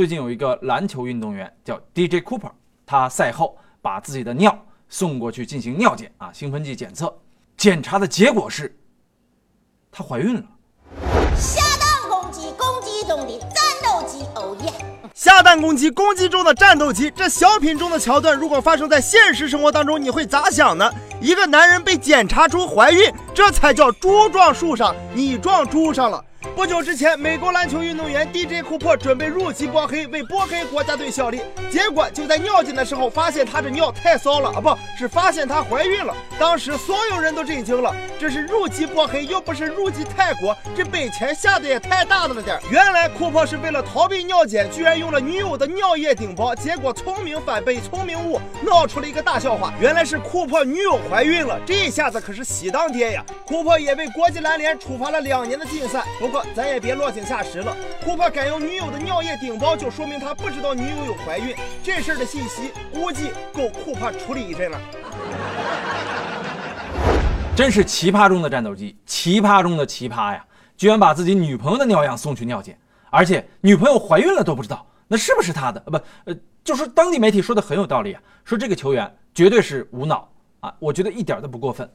[0.00, 2.50] 最近有一个篮球运动员叫 DJ Cooper，
[2.86, 7.14] 他赛后把自己的尿送过去进行尿检啊，兴奋剂检测，
[7.58, 8.74] 检查的结果是，
[9.92, 10.42] 她怀孕了。
[11.36, 14.72] 下蛋公鸡，公鸡中的战斗机，哦耶！
[15.12, 17.10] 下蛋公鸡，公鸡中的战斗机。
[17.14, 20.90] 这小品中的桥段，如果发生在现实生活当中，你会咋想呢？
[21.20, 26.24] 一个男人被检查出怀孕，这才叫猪撞树上，你撞猪上了。
[26.60, 31.40] 不久之前，美国篮球运动员 DJ 库珀准备入籍波黑，为波黑国家队效力。
[31.70, 36.14] 结果就在尿检的时候，发现他这尿太骚了啊，不是发现她怀孕了。
[36.38, 42.60] 当时所有人都震惊了，这是入籍波黑，又不是入籍泰国，这本钱下的也太大了点。
[42.70, 49.72] 原来库珀是为了逃避尿检，居然用了女友的尿液顶包，结果聪明反被聪明误，闹出了一个大笑话。
[49.80, 53.24] 原来是库珀女友怀孕了，这下子可是喜当爹呀！
[53.46, 56.04] 库珀也被国际篮联处罚了两年的禁赛。
[56.18, 56.44] 不过。
[56.54, 57.76] 咱也别落井下石了。
[58.04, 61.54] 库珀敢用女友的尿液顶包，就说明他不知道女友有怀孕。
[61.82, 64.80] 这事儿的信息估计够库珀处理一阵了。
[67.54, 70.44] 真是奇葩中的战斗机，奇葩中的奇葩呀！
[70.76, 72.78] 居然把自己女朋友的尿样送去尿检，
[73.10, 75.78] 而且女朋友怀孕了都不知道，那是不是他的？
[75.80, 76.34] 不，呃，
[76.64, 80.26] 就是当地媒体说的很有道理啊，说这个球员绝对是无脑
[80.60, 81.86] 啊，我觉得一点都不过分。